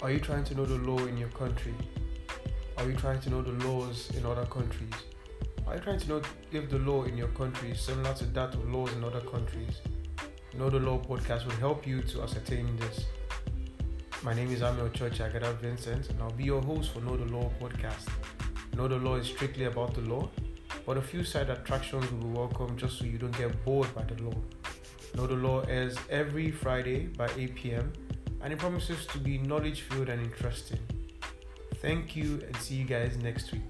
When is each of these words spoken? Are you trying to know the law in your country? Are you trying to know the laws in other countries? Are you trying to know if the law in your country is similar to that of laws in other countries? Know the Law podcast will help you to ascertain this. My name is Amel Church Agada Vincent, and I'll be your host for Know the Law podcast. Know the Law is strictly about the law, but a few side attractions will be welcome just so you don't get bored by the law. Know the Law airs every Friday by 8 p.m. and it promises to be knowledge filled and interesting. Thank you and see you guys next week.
Are 0.00 0.12
you 0.12 0.20
trying 0.20 0.44
to 0.44 0.54
know 0.54 0.64
the 0.64 0.76
law 0.76 0.98
in 1.06 1.18
your 1.18 1.28
country? 1.30 1.74
Are 2.76 2.88
you 2.88 2.94
trying 2.94 3.18
to 3.18 3.30
know 3.30 3.42
the 3.42 3.50
laws 3.66 4.08
in 4.16 4.24
other 4.24 4.46
countries? 4.46 4.92
Are 5.66 5.74
you 5.74 5.80
trying 5.80 5.98
to 5.98 6.08
know 6.08 6.22
if 6.52 6.70
the 6.70 6.78
law 6.78 7.02
in 7.02 7.16
your 7.16 7.26
country 7.28 7.72
is 7.72 7.80
similar 7.80 8.14
to 8.14 8.24
that 8.26 8.54
of 8.54 8.72
laws 8.72 8.92
in 8.92 9.02
other 9.02 9.20
countries? 9.22 9.80
Know 10.56 10.70
the 10.70 10.78
Law 10.78 10.98
podcast 10.98 11.46
will 11.46 11.56
help 11.56 11.84
you 11.84 12.00
to 12.02 12.22
ascertain 12.22 12.76
this. 12.76 13.06
My 14.22 14.34
name 14.34 14.52
is 14.52 14.62
Amel 14.62 14.88
Church 14.90 15.18
Agada 15.18 15.52
Vincent, 15.58 16.08
and 16.10 16.22
I'll 16.22 16.30
be 16.30 16.44
your 16.44 16.62
host 16.62 16.92
for 16.92 17.00
Know 17.00 17.16
the 17.16 17.24
Law 17.24 17.50
podcast. 17.60 18.08
Know 18.76 18.86
the 18.86 18.98
Law 18.98 19.16
is 19.16 19.26
strictly 19.26 19.64
about 19.64 19.94
the 19.94 20.02
law, 20.02 20.30
but 20.86 20.96
a 20.96 21.02
few 21.02 21.24
side 21.24 21.50
attractions 21.50 22.08
will 22.12 22.18
be 22.18 22.38
welcome 22.38 22.76
just 22.76 23.00
so 23.00 23.04
you 23.04 23.18
don't 23.18 23.36
get 23.36 23.64
bored 23.64 23.92
by 23.96 24.04
the 24.04 24.22
law. 24.22 24.36
Know 25.16 25.26
the 25.26 25.34
Law 25.34 25.62
airs 25.62 25.96
every 26.08 26.52
Friday 26.52 27.06
by 27.06 27.28
8 27.36 27.54
p.m. 27.56 27.92
and 28.42 28.52
it 28.52 28.58
promises 28.58 29.06
to 29.06 29.18
be 29.18 29.38
knowledge 29.38 29.82
filled 29.82 30.08
and 30.08 30.22
interesting. 30.22 30.80
Thank 31.76 32.16
you 32.16 32.42
and 32.46 32.56
see 32.56 32.74
you 32.76 32.84
guys 32.84 33.16
next 33.18 33.52
week. 33.52 33.62